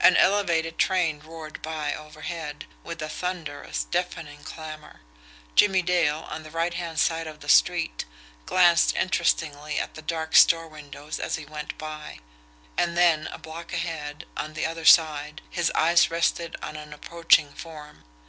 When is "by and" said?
11.78-12.96